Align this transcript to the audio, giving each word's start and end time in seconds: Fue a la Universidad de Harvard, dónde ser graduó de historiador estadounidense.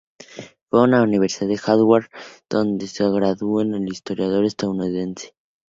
Fue 0.71 0.83
a 0.83 0.87
la 0.87 1.03
Universidad 1.03 1.47
de 1.47 1.61
Harvard, 1.63 2.05
dónde 2.49 2.87
ser 2.87 3.11
graduó 3.11 3.63
de 3.63 3.85
historiador 3.87 4.45
estadounidense. 4.45 5.35